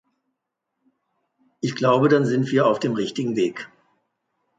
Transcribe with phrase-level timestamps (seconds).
[1.59, 3.69] Ich glaube, dann sind wir auf dem richtigen Weg.